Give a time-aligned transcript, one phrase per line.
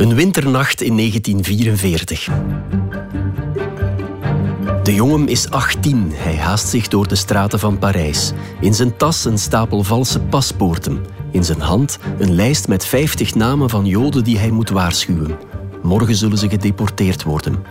[0.00, 2.28] Een winternacht in 1944.
[4.82, 6.10] De jongen is 18.
[6.14, 8.32] Hij haast zich door de straten van Parijs.
[8.60, 11.04] In zijn tas een stapel valse paspoorten.
[11.30, 15.38] In zijn hand een lijst met 50 namen van Joden die hij moet waarschuwen.
[15.82, 17.64] Morgen zullen ze gedeporteerd worden.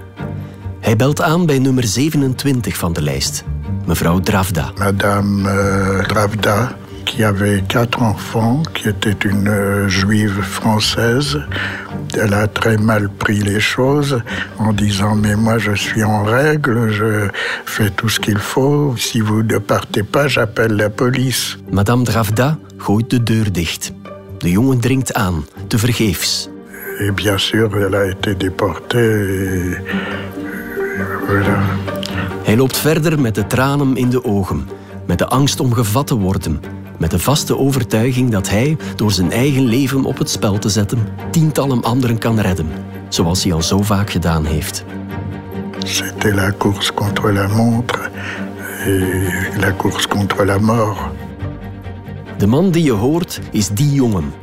[0.80, 3.44] Hij belt aan bij nummer 27 van de lijst.
[3.86, 4.72] Mevrouw Dravda.
[4.78, 6.78] Madame euh, Dravda,
[7.10, 11.40] qui avait quatre enfants, qui était une euh, juive française.
[12.14, 14.22] Elle a très mal pris les choses
[14.60, 17.28] en disant mais moi je suis en règle, je
[17.66, 18.96] fais tout ce qu'il faut.
[18.98, 21.58] Si vous ne partez pas, j'appelle la police.
[21.72, 23.94] Madame Dravda gooit de deur dicht.
[24.42, 26.48] De jongen dringt aan, tevergeefs.
[27.00, 29.00] Et bien sûr, elle a été déportée.
[29.00, 29.78] Et,
[31.28, 31.58] voilà.
[32.44, 34.68] Hij loopt verder met de tranen in de ogen,
[35.06, 36.60] met de angst om gevat te worden,
[37.00, 41.08] met de vaste overtuiging dat hij, door zijn eigen leven op het spel te zetten,
[41.32, 42.70] tientallen anderen kan redden,
[43.10, 44.84] zoals hij al zo vaak gedaan heeft.
[45.86, 48.10] C'était la course contre la montre
[48.86, 51.00] et la course contre la mort.
[52.38, 54.34] De man die je hoort is die jongen.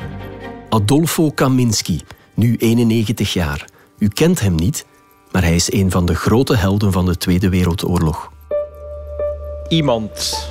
[0.69, 2.01] Adolfo Kaminski,
[2.35, 3.65] nu 91 jaar.
[3.99, 4.87] U kent hem niet,
[5.33, 8.31] maar hij is een van de grote helden van de Tweede Wereldoorlog.
[9.69, 10.49] Iemand.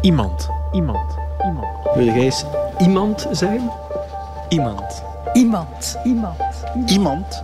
[0.00, 0.48] Iemand.
[0.72, 1.25] Iemand.
[1.46, 1.66] Iemand.
[1.94, 2.44] Wil jij eens
[2.78, 3.70] iemand zijn?
[4.48, 5.02] Iemand.
[5.32, 5.98] Iemand.
[6.04, 6.36] Iemand.
[6.86, 7.42] Iemand.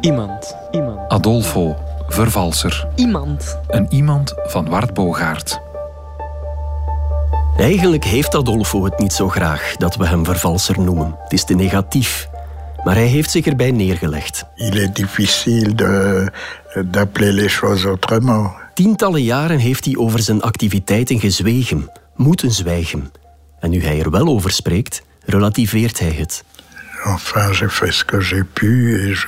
[0.00, 0.56] Iemand.
[0.70, 1.08] Iemand.
[1.12, 1.76] Adolfo,
[2.08, 2.86] vervalser.
[2.94, 3.58] Iemand.
[3.68, 5.60] Een iemand van Wart Bogaert.
[7.56, 11.16] Eigenlijk heeft Adolfo het niet zo graag dat we hem vervalser noemen.
[11.22, 12.28] Het is te negatief.
[12.84, 14.44] Maar hij heeft zich erbij neergelegd.
[14.54, 16.32] Il est difficile de-
[16.86, 18.50] d'appeler les choses autrement.
[18.74, 23.12] Tientallen jaren heeft hij over zijn activiteiten gezwegen, moeten zwijgen.
[23.60, 26.44] En nu hij er wel over spreekt, relativeert hij het.
[27.04, 29.26] Enfin, j'ai fait ce que j'ai pu et je,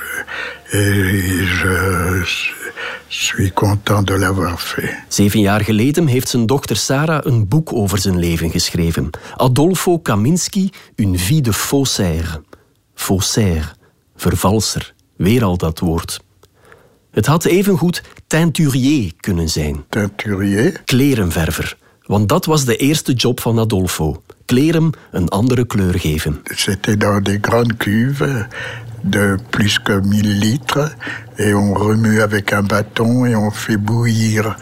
[0.71, 2.23] et je
[3.09, 4.95] suis content de l'avoir fait.
[5.07, 9.09] Zeven jaar geleden heeft zijn dochter Sarah een boek over zijn leven geschreven.
[9.35, 12.41] Adolfo Kaminski, Une vie de faussaire.
[12.95, 13.67] Faussaire,
[14.15, 16.19] vervalser, weer al dat woord.
[17.11, 21.77] Het had evengoed teinturier kunnen zijn, Teinturier, klerenverver.
[22.05, 24.21] Want dat was de eerste job van Adolfo.
[24.45, 25.95] Kleren een andere kleur
[26.55, 28.23] c'était dans des grandes cuves
[29.03, 30.95] de plus que 1000 litres
[31.37, 34.55] et on remue avec un bâton et on fait bouillir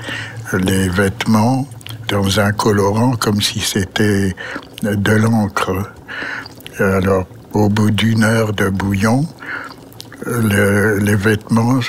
[0.53, 1.67] les vêtements
[2.07, 4.35] dans un colorant comme si c'était
[4.81, 5.91] de l'encre.
[6.79, 9.25] Alors, au bout d'une heure de bouillon,
[10.25, 11.79] le- les vêtements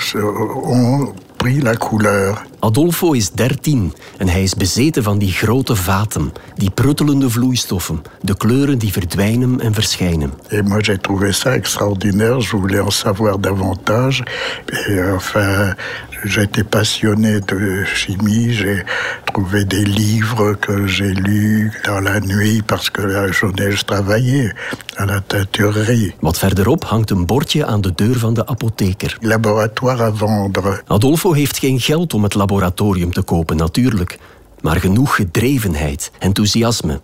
[0.65, 2.43] ont pris la couleur.
[2.65, 8.37] Adolfo is 13 en hij is bezeten van die grote vaten, die pruttelende vloeistoffen, de
[8.37, 10.33] kleuren die verdwijnen en verschijnen.
[10.49, 12.41] Et moi, j'ai trouvé ça extraordinaire.
[12.41, 14.23] Je voulais en savoir davantage.
[14.89, 15.75] Et enfin,
[16.25, 18.53] j'étais passionné de chimie.
[18.53, 18.85] J'ai
[19.25, 24.53] trouvé des livres que j'ai lus dans la nuit parce que la journée, je travaillais
[24.97, 26.15] à la teinturerie.
[26.21, 29.17] Wat verderop hangt een bordje aan de deur van de apotheker.
[29.21, 30.83] Laboratoire à vendre.
[30.87, 32.51] Adolfo heeft geen geld om het laboratorium
[33.11, 34.19] te kopen, natuurlijk,
[34.61, 37.01] maar genoeg gedrevenheid, enthousiasme.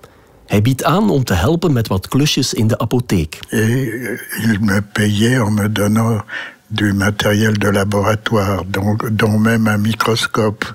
[0.46, 3.38] Hij biedt aan om te helpen met wat klusjes in de apotheek.
[3.50, 6.22] Il me payait en me donnant
[6.66, 10.74] du matériel de laboratoire, donc, dont même un microscope.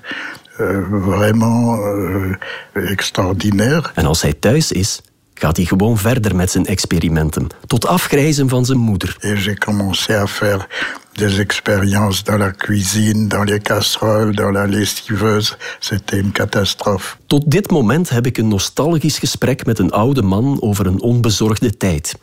[0.59, 2.35] Euh, vraiment euh,
[2.73, 3.91] extraordinaire.
[3.95, 5.01] En als hij thuis is,
[5.33, 9.17] gaat hij gewoon verder met zijn experimenten, tot afgrijzen van zijn moeder.
[9.19, 10.67] Et j'ai commencé à faire
[11.11, 15.57] des expériences dans la cuisine, dans les casseroles, dans la lessiveuse.
[15.79, 17.17] C'était une catastrophe.
[17.27, 21.77] Tot dit moment heb ik een nostalgisch gesprek met een oude man over een onbezorgde
[21.77, 22.15] tijd.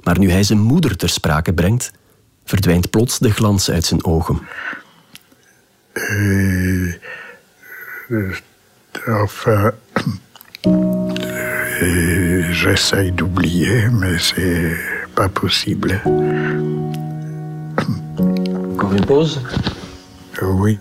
[0.00, 1.90] Maar nu hij zijn moeder ter sprake brengt,
[2.44, 4.40] verdwijnt plots de glans uit zijn ogen.
[9.06, 9.72] Enfin,
[10.60, 10.97] et
[11.80, 14.76] j'essaye d'oublier, mais c'est
[15.14, 16.00] pas possible.
[18.72, 19.40] Encore une pause.
[20.42, 20.78] Euh, Oui.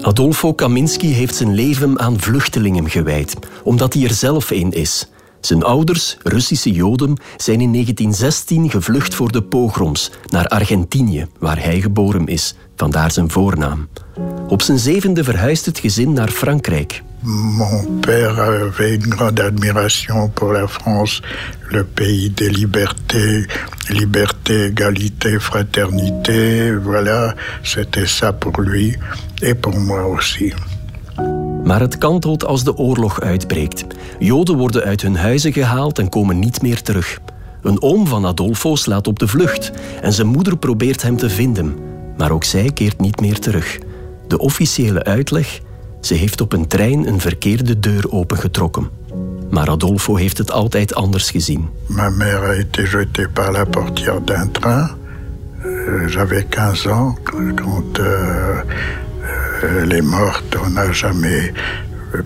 [0.00, 5.08] Adolfo Kaminski heeft zijn leven aan vluchtelingen gewijd, omdat hij er zelf een is.
[5.40, 11.80] Zijn ouders, Russische Joden, zijn in 1916 gevlucht voor de pogroms naar Argentinië, waar hij
[11.80, 13.88] geboren is, vandaar zijn voornaam.
[14.48, 17.02] Op zijn zevende verhuist het gezin naar Frankrijk.
[17.26, 21.22] Mon père avait une grande admiration pour la France,
[21.70, 23.46] le pays des libertés,
[23.88, 26.70] liberté, égalité, fraternité.
[26.76, 28.98] Voilà, c'était ça pour lui
[29.40, 30.52] et pour moi aussi.
[31.64, 33.86] Maar het kantelt als de oorlog uitbreekt.
[34.18, 37.18] Joden worden uit hun huizen gehaald en komen niet meer terug.
[37.62, 39.72] Een oom van Adolfo slaat op de vlucht
[40.02, 41.76] en zijn moeder probeert hem te vinden.
[42.16, 43.78] Maar ook zij keert niet meer terug.
[44.28, 45.60] De officiële uitleg?
[46.04, 48.88] Ze heeft op een trein een verkeerde deur opengetrokken.
[49.50, 51.68] Maar Adolfo heeft het altijd anders gezien.
[51.86, 54.90] Ma mère a été jetée par la portière d'un train.
[55.64, 58.62] Euh, J'avais 15 ans quand euh,
[59.80, 60.56] elle est morte.
[60.66, 61.52] On n'a jamais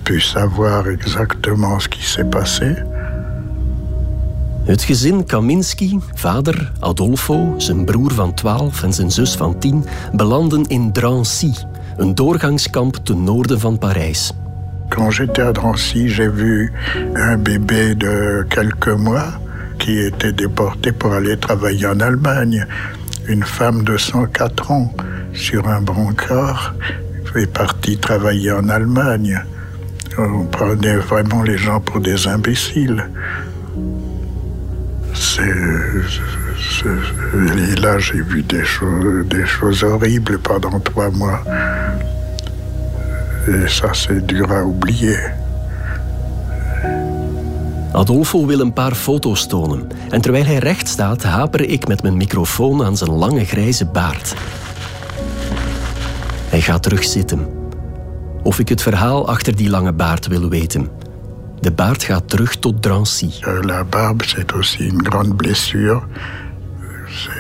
[0.02, 2.74] pu savoir exactement ce qui s'est passé.
[4.64, 10.66] Het gezin Kaminski, vader Adolfo, zijn broer van 12 en zijn zus van 10, belanden
[10.66, 11.52] in Drancy,
[11.98, 14.32] een doorgangskamp ten noorden van Parijs.
[14.88, 16.72] Quand j'étais à Drancy, j'ai vu
[17.14, 19.40] un bébé de quelques mois
[19.78, 22.66] qui était déporté pour aller travailler en Allemagne.
[23.26, 24.92] Une femme de 104 ans
[25.32, 26.74] sur un brancard
[27.34, 29.40] est partie travailler en Allemagne.
[30.16, 33.04] On prenait vraiment les gens pour des imbéciles.
[36.58, 41.42] Et là, j'ai vu des choses, des choses horribles pendant trois mois.
[43.46, 45.18] Et ça, c'est dur à oublier.
[47.92, 49.88] Adolfo wil een paar foto's tonen.
[50.10, 54.34] En terwijl hij recht staat, haper ik met mijn microfoon aan zijn lange grijze baard.
[56.48, 57.46] Hij gaat terug zitten.
[58.42, 60.88] Of ik het verhaal achter die lange baard wil weten.
[61.60, 63.30] De baard gaat terug tot Drancy.
[63.40, 66.02] Euh, la barbe, c'est aussi une grande blessure.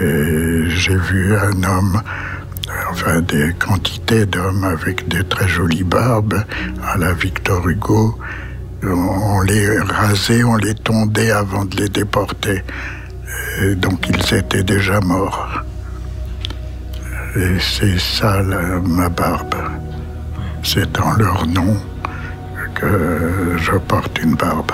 [0.00, 2.02] J'ai vu un homme,
[2.90, 6.42] enfin des quantités d'hommes avec des très jolies barbes
[6.82, 8.18] à la Victor Hugo.
[8.82, 12.62] On les rasait, on les tondait avant de les déporter.
[13.76, 15.62] Donc ils étaient déjà morts.
[17.36, 19.54] Et c'est ça ma barbe.
[20.62, 21.76] C'est en leur nom
[22.74, 24.72] que je porte une barbe.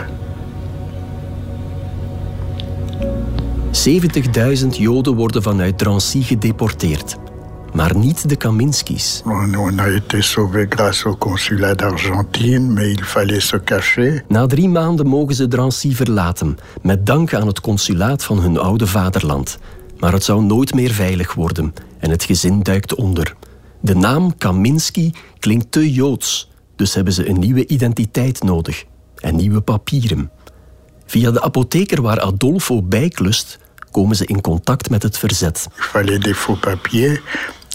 [3.88, 7.16] 70.000 Joden worden vanuit Drancy gedeporteerd.
[7.72, 9.22] Maar niet de Kaminskis.
[9.24, 14.24] On, on a été sauvés grâce au consulat d'Argentine, mais il fallait se cacher.
[14.28, 18.86] Na drie maanden mogen ze Drancy verlaten, met dank aan het consulaat van hun oude
[18.86, 19.58] vaderland.
[19.98, 23.36] Maar het zou nooit meer veilig worden en het gezin duikt onder.
[23.80, 28.84] De naam Kaminski klinkt te joods, dus hebben ze een nieuwe identiteit nodig
[29.20, 30.30] en nieuwe papieren.
[31.06, 33.58] Via de apotheker waar Adolfo bijklust,
[33.94, 35.66] komen ze in contact met het verzet.
[35.76, 37.20] Il fallait des faux papiers.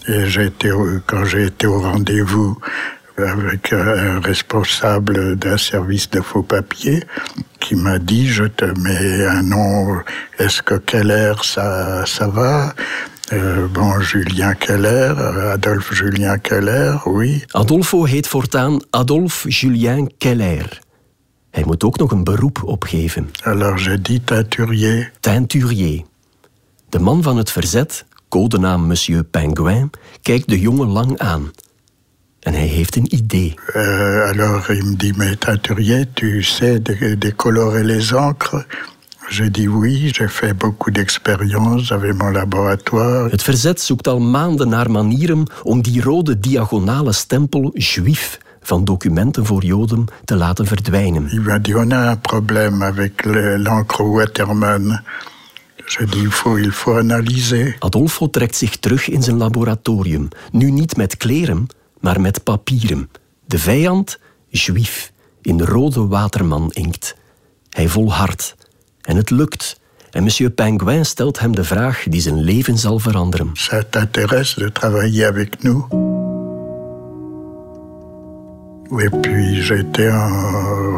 [0.06, 2.56] Été, au- quand j'ai été au rendez-vous
[3.16, 7.02] avec un responsable d'un service de faux papiers
[7.58, 10.02] qui m'a dit je te mets un nom,
[10.38, 12.72] est-ce que Keller ça, ça va
[13.32, 17.44] Euh, Bon, Julien Keller, euh, Adolphe Julien Keller, oui.
[17.52, 20.78] Adolfo heet voortaan Adolphe Julien Keller.
[21.50, 23.30] Hij moet ook nog een beroep opgeven.
[23.42, 25.10] Alors j'ai dit teinturier.
[25.20, 26.02] Teinturier.
[26.90, 29.90] De man van het verzet, codenaam Monsieur Pingouin,
[30.22, 31.50] kijkt de jongen lang aan.
[32.40, 33.54] En hij heeft een idee.
[33.74, 38.64] Euh, alors il me dit, mais teinturier, tu sais dé- décolorer les encres
[39.28, 43.30] J'ai dit oui, j'ai fait beaucoup d'expériences, j'avais mon laboratoire.
[43.30, 49.46] Het verzet zoekt al maanden naar manieren om die rode diagonale stempel juif van documenten
[49.46, 51.28] voor Joden te laten verdwijnen.
[51.32, 55.00] Il m'a dit, on a un problème avec le- l'encre Waterman.
[55.98, 57.76] Dit, il faut, il faut analyser.
[57.78, 60.28] Adolfo trekt zich terug in zijn laboratorium.
[60.52, 61.66] Nu niet met kleren,
[62.00, 63.10] maar met papieren.
[63.46, 64.18] De vijand,
[64.48, 67.16] juif, in rode waterman-inkt.
[67.70, 68.56] Hij volhardt.
[69.00, 69.80] En het lukt.
[70.10, 73.52] En monsieur Pingouin stelt hem de vraag die zijn leven zal veranderen.
[73.54, 75.84] Ça t'intéresse de travailler avec nous
[78.98, 80.10] Et puis j'ai été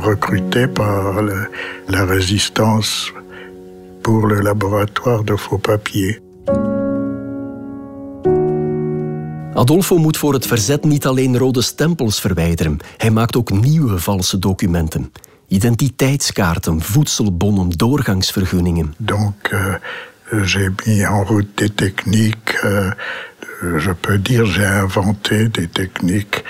[0.01, 1.23] recruté par
[1.87, 3.13] la résistance
[4.03, 6.21] pour le laboratoire de faux papiers.
[9.55, 12.79] Adolfo moet voor het verzet niet alleen rode stempels verwijderen.
[12.97, 15.13] Hij maakt ook nieuwe valse documenten.
[15.49, 18.95] Identiteitskaarten, voedselbonnen, doorgangsvergunningen.
[18.99, 19.75] Donc euh,
[20.43, 22.91] j'ai mis en route des techniques, euh,
[23.79, 26.43] je peux dire j'ai inventé des techniques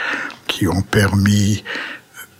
[0.47, 1.63] qui ont permis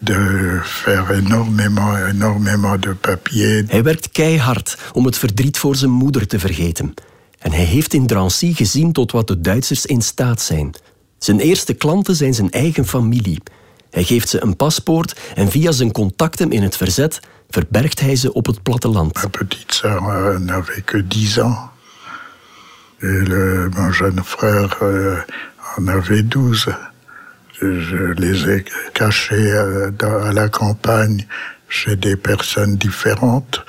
[0.03, 3.65] de faire énormément, énormément de papier.
[3.67, 6.95] Hij werkt keihard om het verdriet voor zijn moeder te vergeten.
[7.39, 10.75] En hij heeft in Drancy gezien tot wat de Duitsers in staat zijn.
[11.19, 13.43] Zijn eerste klanten zijn zijn eigen familie.
[13.91, 18.33] Hij geeft ze een paspoort en via zijn contacten in het verzet verbergt hij ze
[18.33, 19.15] op het platteland.
[19.15, 21.59] Ma petite sœur euh, n'avait que 10 ans.
[22.99, 25.19] Et le, mon jeune frère euh,
[25.77, 26.92] en avait 12.
[27.63, 31.27] Je les ai cachés euh, dans- à la campagne
[31.69, 33.65] chez des personnes différentes.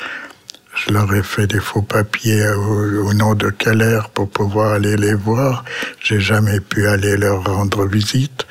[0.75, 4.95] Je leur ai fait des faux papiers au, au nom de Keller pour pouvoir aller
[4.97, 5.63] les voir.
[5.99, 8.47] J'ai jamais pu aller leur rendre visite.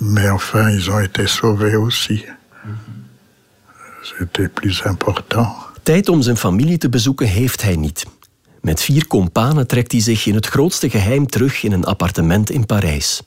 [0.00, 2.24] Mais enfin, ils ont été sauvés aussi.
[4.02, 5.46] C'était plus important.
[5.82, 8.04] Tijd om zijn familie te bezoeken heeft hij niet.
[8.60, 12.66] Met vier kompanen trekt hij zich in het grootste geheim terug in een appartement in
[12.66, 13.22] Parijs.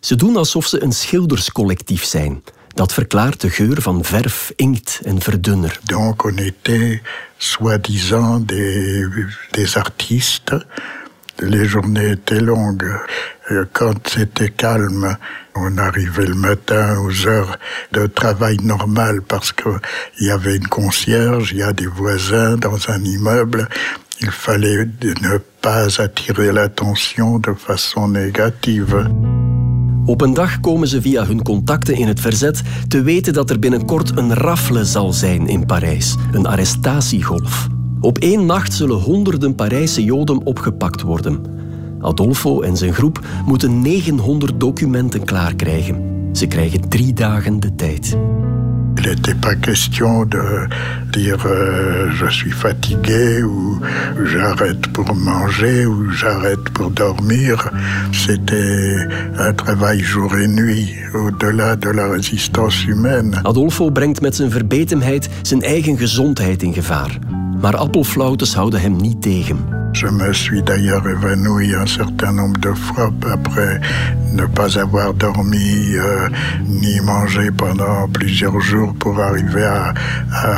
[0.00, 2.42] Ze doen alsof ze een schilderscollectief zijn.
[2.74, 5.80] Dat verklaart de geur van verf, inkt en verdunner.
[5.84, 7.02] Donc on était
[7.36, 9.06] soi-disant des,
[9.50, 10.66] des artistes.
[11.36, 13.00] Les journées étaient longues.
[13.72, 15.16] Quand c'était calme,
[15.54, 17.58] on arrivait le matin aux heures
[17.90, 19.80] de travail normal parce qu'il
[20.20, 23.68] y avait une concierge, il y a des voisins dans un immeuble.
[24.20, 24.86] Il fallait
[25.22, 29.08] ne pas attirer l'attention de façon négative.
[30.04, 33.58] Op een dag komen ze via hun contacten in het verzet te weten dat er
[33.58, 37.68] binnenkort een rafle zal zijn in Parijs, een arrestatiegolf.
[38.00, 41.42] Op één nacht zullen honderden Parijse Joden opgepakt worden.
[42.00, 46.28] Adolfo en zijn groep moeten 900 documenten klaarkrijgen.
[46.32, 48.16] Ze krijgen drie dagen de tijd.
[49.02, 50.68] Il n'était pas question de
[51.12, 53.80] dire euh, je suis fatigué ou
[54.24, 57.70] j'arrête pour manger ou j'arrête pour dormir.
[58.12, 58.96] C'était
[59.38, 63.40] un travail jour et nuit, au-delà de la résistance humaine.
[63.44, 67.18] Adolfo brengt met zijn verbetenheid zijn eigen gezondheid in gevaar.
[67.60, 69.79] Maar appelflautes houden hem niet tegen.
[69.92, 73.80] Je me suis d'ailleurs évanoui un certain nombre de fois après
[74.32, 76.28] ne pas avoir dormi euh,
[76.66, 79.92] ni mangé pendant plusieurs jours pour arriver à,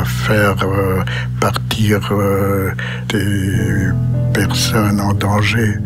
[0.05, 1.03] faire euh,
[1.39, 2.71] partir euh,
[3.09, 3.89] des
[4.33, 5.79] personnes en danger.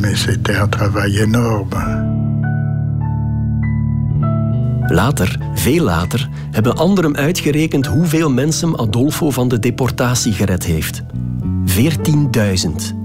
[0.00, 1.70] Mais c'était un travail énorme.
[4.88, 11.02] Later, veel later, hebben anderen uitgerekend hoeveel mensen Adolfo van de deportatie gered heeft.
[11.70, 12.96] 14.000.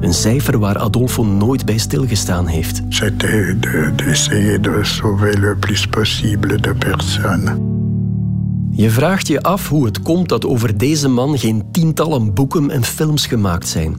[0.00, 2.82] Een cijfer waar Adolfo nooit bij stilgestaan heeft.
[2.88, 3.60] C'était
[3.96, 7.56] d'essayer de, de sauver le plus possible de personnes.
[8.70, 12.84] Je vraagt je af hoe het komt dat over deze man geen tientallen boeken en
[12.84, 13.96] films gemaakt zijn.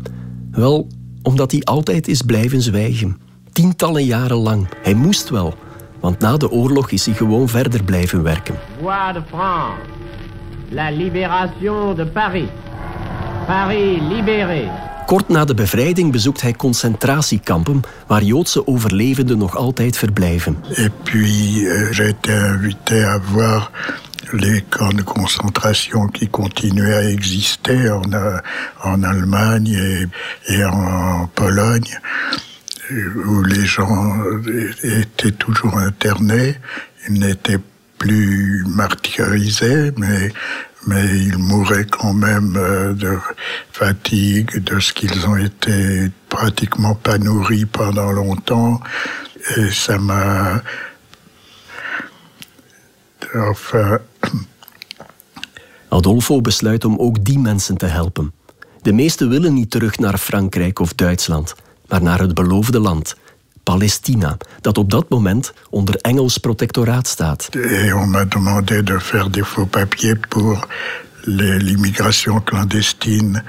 [0.51, 0.87] Wel,
[1.21, 3.17] omdat hij altijd is blijven zwijgen.
[3.51, 4.67] Tientallen jaren lang.
[4.81, 5.53] Hij moest wel,
[5.99, 8.55] want na de oorlog is hij gewoon verder blijven werken.
[8.79, 9.81] Voix de France,
[10.69, 12.49] la libération de Paris.
[13.47, 14.67] Paris libéré.
[15.05, 20.57] Kort na de bevrijding bezoekt hij concentratiekampen waar Joodse overlevenden nog altijd verblijven.
[20.69, 23.71] Et puis euh, j'ai été invité à voir
[24.31, 28.37] les camps de concentration qui continuaient à exister en, euh,
[28.83, 30.07] en Allemagne et,
[30.53, 31.99] et en Pologne,
[33.25, 34.15] où les gens
[34.83, 36.55] étaient toujours internés.
[37.07, 37.61] Ils n'étaient
[37.97, 40.31] plus martyrisés, mais
[40.85, 43.17] mais ils mouraient quand même euh, de
[43.71, 48.79] fatigue, de ce qu'ils ont été pratiquement pas nourris pendant longtemps.
[49.55, 50.61] Et ça m'a...
[53.35, 53.99] Enfin...
[55.89, 58.33] Adolfo besluit om ook die mensen te helpen.
[58.81, 61.55] De meesten willen niet terug naar Frankrijk of Duitsland,
[61.87, 63.15] maar naar het beloofde land,
[63.73, 67.49] Palestina, dat op dat moment onder Engels protectoraat staat.
[67.51, 70.67] Et on m'a demandé de faire des faux papiers pour
[71.59, 73.43] l'immigration clandestine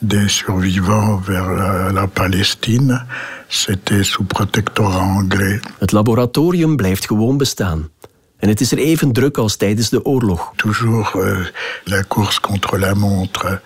[0.00, 3.02] des survivants vers la, la Palestine.
[3.48, 5.60] C'était sous protectorat anglais.
[5.78, 7.88] Het laboratorium blijft gewoon bestaan.
[8.36, 10.52] En het is er even druk als tijdens de oorlog.
[10.56, 11.46] Toujours euh,
[11.84, 13.60] la course contre la montre.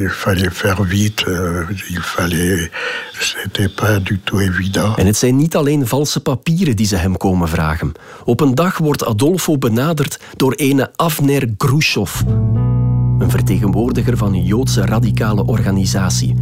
[0.00, 2.70] Il fallait faire vite, euh, il fallait...
[3.20, 4.94] C'était pas du tout évident.
[4.96, 7.92] En het zijn niet alleen valse papieren die ze hem komen vragen.
[8.24, 12.24] Op een dag wordt Adolfo benaderd door ene Avner Grushoff,
[13.18, 16.34] een vertegenwoordiger van een Joodse radicale organisatie.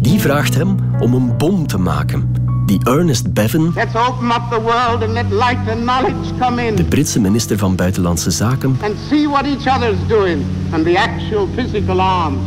[0.00, 2.32] Die vraagt hem om een bom te maken.
[2.66, 6.74] Die Ernest Bevin, Let's open up the world and let light and knowledge come in.
[6.74, 10.42] de Britse minister van Buitenlandse Zaken, And see what each other's doing.
[10.72, 12.38] And the actual physical arms.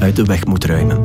[0.00, 0.98] Uit de weg moet ruimen.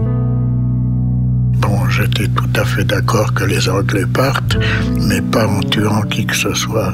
[1.60, 4.58] Bon, j'étais tout à fait d'accord que les Anglais partent,
[5.00, 6.94] mais pas en tuant qui que ce soit.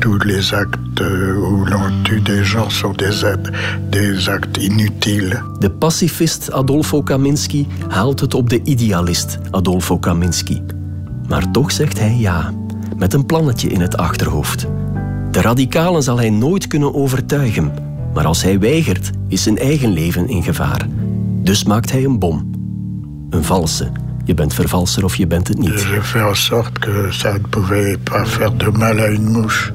[0.00, 3.50] Tous les actes euh, où l'on tue des gens sont des, actes-
[3.90, 5.42] des actes inutiles.
[5.60, 10.62] De pacifist Adolfo Kaminski haalt het op de idealist Adolfo Kaminski.
[11.28, 12.52] Maar toch zegt hij ja,
[12.98, 14.66] met een plannetje in het achterhoofd.
[15.30, 17.72] De radicalen zal hij nooit kunnen overtuigen,
[18.14, 20.86] maar als hij weigert, is zijn eigen leven in gevaar.
[21.42, 22.50] Dus maakt hij een bom.
[23.30, 23.90] Een valse.
[24.24, 25.80] Je bent vervalser of je bent het niet.
[25.80, 29.72] J'ai fait en sorte que ça ne pouvait pas faire de mal à une mouche.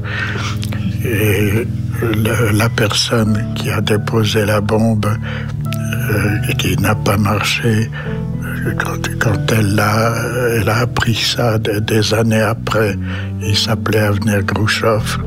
[1.04, 1.68] Et
[2.02, 7.90] le- la personne qui a déposé la bombe euh, qui n'a pas marché,
[9.20, 10.14] quand, elle, a,
[10.58, 12.98] elle a appris ça de- des années après,
[13.42, 15.20] il s'appelait Avner Grouchov.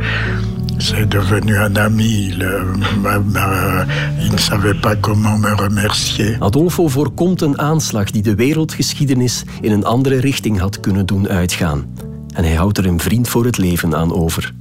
[0.78, 2.32] C'est devenu un ami.
[2.36, 2.64] Le-
[3.02, 3.84] ma- ma-
[4.20, 6.36] il ne savait pas comment me remercier.
[6.40, 11.86] Adolfo voorkomt een aanslag die de wereldgeschiedenis in een andere richting had kunnen doen uitgaan.
[12.34, 14.52] En hij houdt er een vriend voor het leven aan over.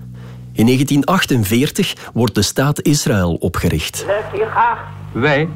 [0.53, 4.05] In 1948 wordt de staat Israël opgericht.
[5.11, 5.47] Wij,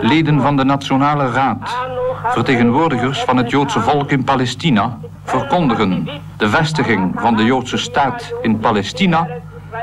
[0.00, 1.76] leden van de Nationale Raad,
[2.24, 8.58] vertegenwoordigers van het Joodse volk in Palestina, verkondigen de vestiging van de Joodse staat in
[8.58, 9.26] Palestina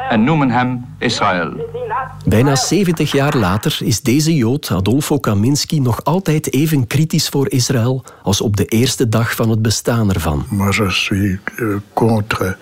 [0.09, 1.53] en noemen hem Israël.
[2.25, 8.03] Bijna 70 jaar later is deze Jood, Adolfo Kaminski, nog altijd even kritisch voor Israël
[8.23, 10.45] als op de eerste dag van het bestaan ervan.
[10.49, 12.57] Moi, je suis euh, contre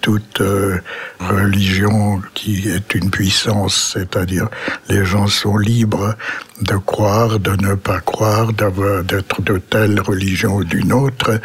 [0.00, 0.78] toute euh,
[1.18, 4.48] religion qui est une puissance, c'est-à-dire
[4.86, 6.14] les gens sont libres
[6.60, 11.40] de croire, de ne pas croire, d'avoir- d'être de telle religion ou d'une autre.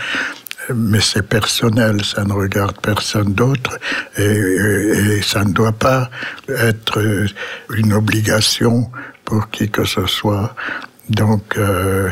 [0.74, 3.80] Mais c'est personnel, ça ne regarde personne d'autre
[4.18, 6.10] et, ça ne doit pas
[6.48, 7.00] être
[7.76, 8.90] une obligation
[9.26, 10.56] pour qui que ce soit.
[11.10, 12.12] Donc, euh,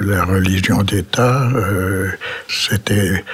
[0.00, 2.10] la religion d'État, euh,
[2.48, 3.24] c'était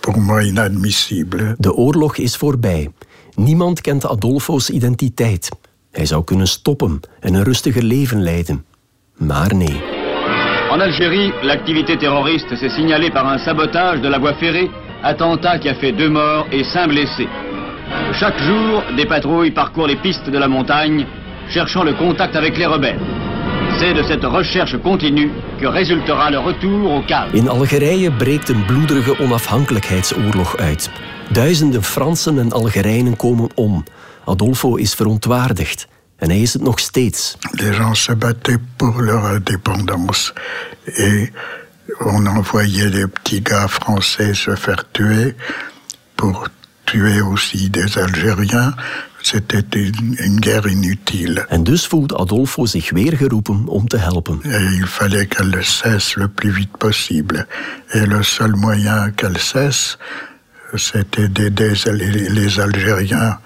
[0.00, 1.54] pour moi inadmissible.
[1.58, 2.90] De oorlog is voorbij.
[3.34, 5.48] Niemand kent Adolfo's identiteit.
[5.90, 8.64] Hij zou kunnen stoppen en een rustiger leven leiden.
[9.16, 9.99] Maar nee.
[10.70, 14.70] En Algérie, l'activité terroriste s'est signalée par un sabotage de la voie ferrée,
[15.02, 17.28] attentat qui a fait deux morts et cinq blessés.
[18.12, 21.06] Chaque jour, des patrouilles parcourent les pistes de la montagne,
[21.48, 23.00] cherchant le contact avec les rebelles.
[23.80, 27.34] C'est de cette recherche continue que résultera le retour au calme.
[27.34, 30.90] In Algerije breekt een bloederige onafhankelijkheidsoorlog uit.
[31.30, 33.84] Duizenden Fransen en Algerijnen komen om.
[34.24, 35.88] Adolfo is verontwaardigd.
[36.20, 37.36] En hij is het nog steeds.
[37.50, 40.32] Les gens se battaient pour leur indépendance
[40.84, 41.32] et
[42.00, 45.34] on envoyait des petits gars français se faire tuer
[46.14, 46.48] pour
[46.84, 48.74] tuer aussi des Algériens.
[49.22, 51.46] C'était une, guerre inutile.
[51.48, 54.40] En dus voelt Adolfo zich weer geroepen om te helpen.
[54.42, 57.46] Et il fallait qu'elle cesse le plus vite possible.
[57.92, 59.98] Et le seul moyen qu'elle cesse,
[60.74, 61.74] c'était d'aider
[62.30, 63.38] les Algériens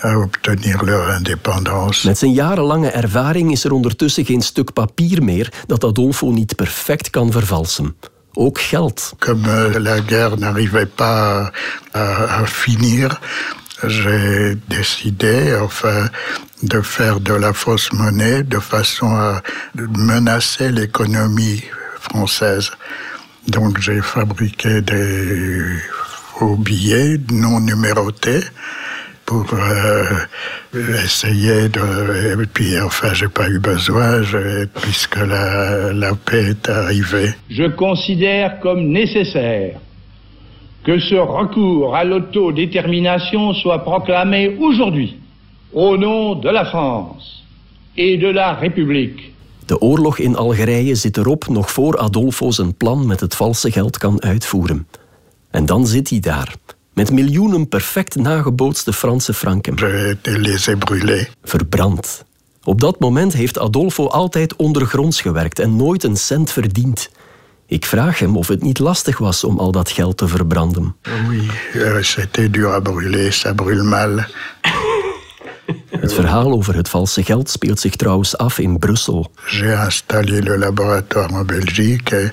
[0.00, 2.06] à obtenir leur indépendance.
[2.06, 7.10] Met zijn jarenlange ervaring is er ondertussen geen stuk papier meer dat Adolfo niet perfect
[7.10, 7.96] kan vervalsen.
[8.32, 9.14] Ook geld.
[9.18, 11.50] Comme euh, la guerre n'arrivait pas
[11.92, 13.20] à, à finir,
[13.86, 16.10] j'ai décidé enfin,
[16.60, 19.42] de faire de la fausse monnaie de façon à
[19.96, 21.62] menacer l'économie
[21.98, 22.70] française.
[23.46, 25.80] Donc j'ai fabriqué des
[26.38, 28.44] faux billets non numérotés
[29.30, 31.84] pour euh, essayer de...
[32.42, 37.30] Et puis enfin, j'ai pas eu besoin je- puisque la, la paix est arrivée.
[37.60, 39.74] je considère comme nécessaire
[40.86, 45.10] que ce recours à l'autodétermination soit proclamé aujourd'hui
[45.72, 47.24] au nom de la France
[47.96, 49.20] et de la République.
[49.66, 53.98] De oorlog in Algerije zit erop nog voor Adolfo zijn plan met het valse geld
[53.98, 54.86] kan uitvoeren.
[55.50, 56.54] En dan zit hij daar,
[57.00, 59.74] met miljoenen perfect nagebootste Franse franken.
[61.42, 62.24] Verbrand.
[62.64, 67.10] Op dat moment heeft Adolfo altijd ondergronds gewerkt en nooit een cent verdiend.
[67.66, 70.96] Ik vraag hem of het niet lastig was om al dat geld te verbranden.
[71.28, 74.26] Oui, euh, c'était dur à brûler, ça brûle mal.
[75.90, 79.30] Het verhaal over het valse geld speelt zich trouwens af in Brussel.
[79.46, 82.32] J'ai installé le laboratoire en Belgique, et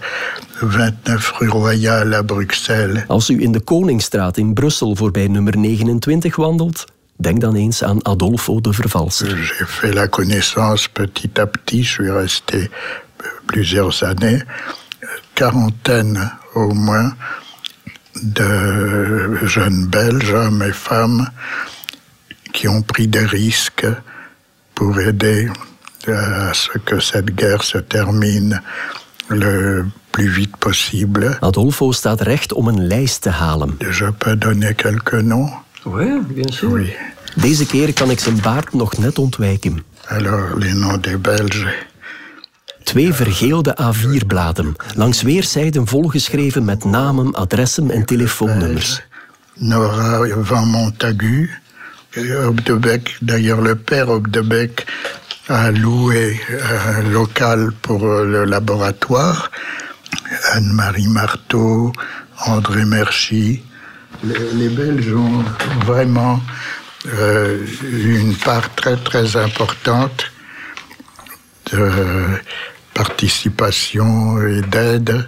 [0.62, 3.04] 29 rue Royale à Bruxelles.
[3.08, 8.06] Als u in de Koningsstraat in Brussel voorbij nummer 29 wandelt, denk dan eens aan
[8.06, 9.28] Adolfo de Vervalser.
[9.28, 12.70] J'ai fait la connaissance petit à petit, je suis resté
[13.46, 14.44] plusieurs années,
[15.34, 17.16] quarantaine au moins
[18.24, 21.28] de jeunes Belges, hommes et femmes,
[22.58, 23.88] qui ont pris des risques
[24.74, 25.48] pour aider
[26.08, 28.62] à ce que cette guerre se termine
[29.28, 31.38] le plus vite possible.
[31.42, 33.78] Adolfo staat recht om een lijst te halen.
[33.80, 35.52] Je peux donner quelques noms
[35.84, 36.70] Oui, bien sûr.
[36.70, 36.96] Oui.
[37.36, 39.84] Deze keer kan ik zijn baard nog net ontwijken.
[40.06, 41.74] Alors, les noms des Belges.
[42.84, 49.02] Twee vergeelde A4-bladen, langs weerszijden volgeschreven met namen, adressen en telefoonnummers.
[49.54, 51.50] Nora Van Montagu,
[53.22, 54.86] D'ailleurs le père Obdebec
[55.50, 56.40] a loué
[56.96, 59.52] un local pour le laboratoire.
[60.54, 61.94] Anne-Marie Marteau,
[62.46, 63.62] André Merci.
[64.24, 65.44] Les, les Belges ont
[65.86, 66.42] vraiment
[67.08, 70.32] euh, une part très très importante
[71.72, 71.90] de
[72.94, 75.28] participation et d'aide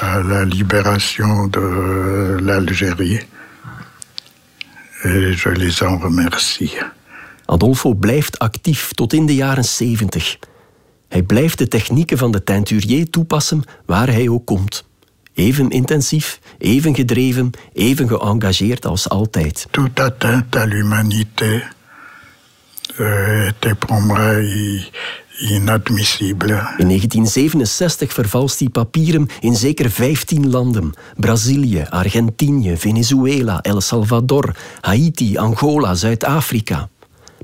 [0.00, 3.20] à la libération de l'Algérie.
[5.06, 6.72] Et je les en remercie.
[7.44, 10.38] Adolfo blijft actief tot in de jaren 70.
[11.08, 14.84] Hij blijft de technieken van de teinturier toepassen waar hij ook komt.
[15.34, 19.66] Even intensief, even gedreven, even geëngageerd als altijd.
[19.70, 21.62] Toute atteinte à l'humanité
[23.48, 24.40] était pour moi
[25.38, 26.52] inadmissible.
[26.52, 35.38] In 1967 vervalst hij papieren in zeker 15 landen: Brazilië, Argentinië, Venezuela, El Salvador, Haiti,
[35.38, 36.88] Angola, Zuid-Afrika.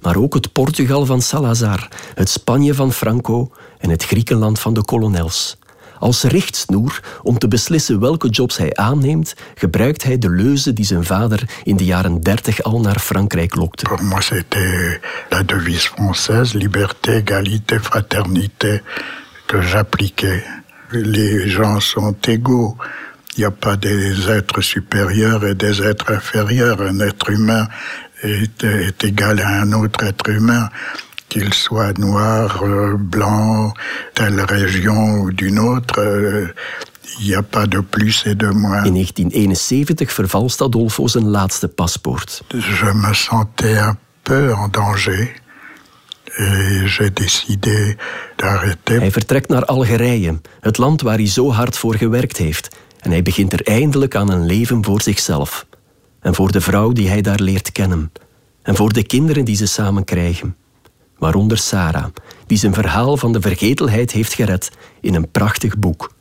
[0.00, 4.84] Maar ook het Portugal van Salazar, het Spanje van Franco en het Griekenland van de
[4.84, 5.56] kolonels.
[6.02, 11.04] Als richtsnoer om te beslissen welke jobs hij aanneemt, gebruikt hij de leuze die zijn
[11.04, 13.84] vader in de jaren 30 al naar Frankrijk lokte.
[13.84, 18.82] Pour moi, c'était la devise française, liberté, égalité, fraternité,
[19.46, 20.42] que j'appliquais.
[20.90, 22.76] Les gens sont égaux.
[23.34, 26.80] Il n'y a pas des êtres supérieurs et des êtres inférieurs.
[26.80, 27.68] Un être humain
[28.22, 30.68] est, est égal à un autre être humain
[31.32, 33.72] qu'il soit noir, euh, blanc,
[34.12, 36.46] telle région ou d'une autre, euh,
[37.18, 38.84] il n'y a pas de plus et de moins.
[38.84, 42.42] In 1971 vervalst Adolfo zijn laatste paspoort.
[42.48, 45.40] Je me sentais un peu en danger.
[46.38, 47.96] Et j'ai décidé
[48.36, 48.98] d'arrêter.
[48.98, 52.76] Hij vertrekt naar Algerije, het land waar hij zo hard voor gewerkt heeft.
[53.00, 55.66] En hij begint er eindelijk aan een leven voor zichzelf.
[56.20, 58.12] En voor de vrouw die hij daar leert kennen.
[58.62, 60.56] En voor de kinderen die ze samen krijgen
[61.18, 62.06] waaronder Sarah,
[62.46, 64.70] die zijn verhaal van de vergetelheid heeft gered
[65.00, 66.12] in een prachtig boek.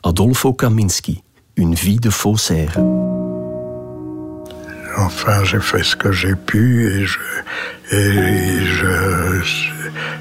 [0.00, 1.22] Adolfo Kaminski,
[1.54, 2.72] Une vie de faussaire.
[4.96, 7.18] Enfin, j'ai fait ce que j'ai pu et je,
[7.90, 8.64] et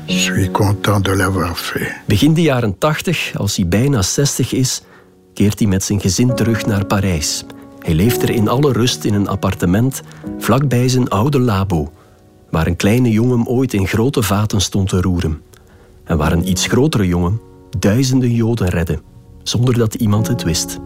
[0.08, 1.92] je suis content de l'avoir fait.
[2.06, 4.82] Begin de jaren 80, als hij bijna 60 is,
[5.34, 7.44] keert hij met zijn gezin terug naar Parijs.
[7.80, 10.02] Hij leeft er in alle rust in een appartement
[10.40, 11.92] vlakbij zijn oude labo,
[12.52, 15.42] waar een kleine jongen ooit in grote vaten stond te roeren.
[16.04, 17.42] En waar een iets grotere jongen
[17.80, 19.00] duizenden Joden redde,
[19.44, 20.80] zonder dat iemand het wist.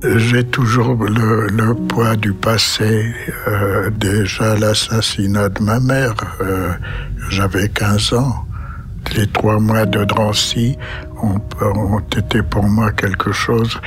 [0.00, 3.14] J'ai toujours le, le, poids du passé.
[3.46, 6.72] Euh, déjà l'assassinat de ma mère, euh,
[7.28, 8.46] j'avais 15 ans.
[9.14, 10.76] Les trois mois de Drancy
[11.22, 13.78] ont, ont été pour moi quelque chose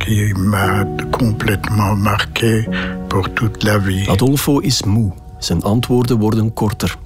[0.00, 2.66] qui m'a complètement marqué
[3.08, 4.08] pour toute la vie.
[4.08, 5.12] Adolfo is moe.
[5.44, 6.98] Zijn antwoorden worden korter.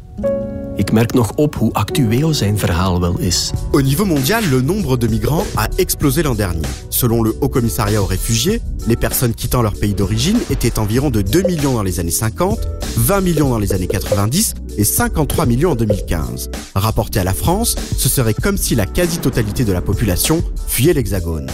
[0.76, 3.52] Ik merk nog op hoe actueel zijn verhaal wel is.
[3.72, 6.68] Au niveau mondial, le nombre de migrants a explosé l'an dernier.
[6.88, 11.20] Selon le Haut Commissariat aux réfugiés, les personnes quittant leur pays d'origine étaient environ de
[11.20, 12.58] 2 millions dans les années 50,
[12.96, 16.50] 20 millions dans les années 90 et 53 millions en 2015.
[16.76, 21.50] Rapporté à la France, ce serait comme si la quasi-totalité de la population fuyait l'Hexagone.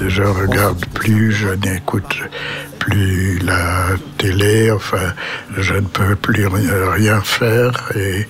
[0.00, 2.16] Je regarde plus, je n'écoute
[2.82, 5.14] plus la télé, enfin,
[5.56, 8.26] je ne peux plus rien faire et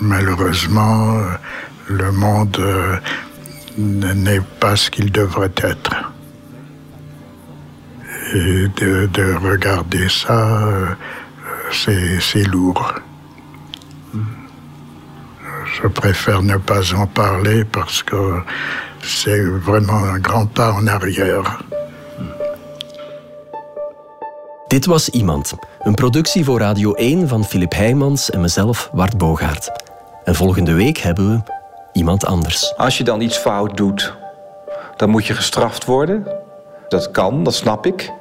[0.00, 1.20] malheureusement,
[1.86, 2.96] le monde euh,
[3.76, 6.12] n'est pas ce qu'il devrait être.
[8.32, 10.86] Et de, de regarder ça, euh,
[11.70, 12.94] c'est lourd.
[15.82, 18.40] Je préfère ne pas en parler parce que
[19.02, 21.62] c'est vraiment un grand pas en arrière.
[24.70, 29.70] Dit was Iemand, een productie voor Radio 1 van Filip Heijmans en mezelf, Wart Bogaert.
[30.24, 31.40] En volgende week hebben we
[31.92, 32.76] iemand anders.
[32.76, 34.14] Als je dan iets fout doet,
[34.96, 36.26] dan moet je gestraft worden.
[36.88, 38.12] Dat kan, dat snap ik.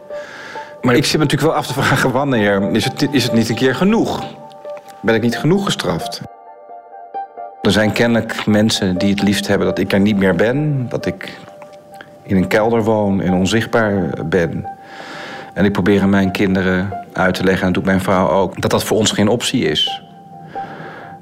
[0.82, 2.72] Maar ik zit me natuurlijk wel af te vragen wanneer.
[2.72, 4.24] Is het, is het niet een keer genoeg?
[5.02, 6.22] Ben ik niet genoeg gestraft?
[7.62, 10.90] Er zijn kennelijk mensen die het liefst hebben dat ik er niet meer ben.
[10.90, 11.40] Dat ik
[12.24, 14.79] in een kelder woon en onzichtbaar ben.
[15.54, 18.84] En ik probeer mijn kinderen uit te leggen, en doet mijn vrouw ook, dat dat
[18.84, 20.02] voor ons geen optie is.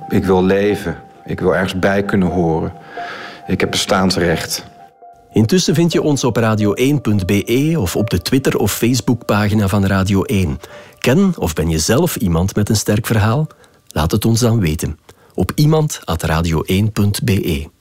[0.09, 0.95] Ik wil leven.
[1.25, 2.73] Ik wil ergens bij kunnen horen.
[3.47, 4.65] Ik heb bestaansrecht.
[5.31, 10.59] Intussen vind je ons op radio1.be of op de Twitter- of Facebookpagina van Radio 1.
[10.99, 13.47] Ken of ben je zelf iemand met een sterk verhaal?
[13.87, 14.99] Laat het ons dan weten
[15.33, 17.76] op iemand.radio1.be.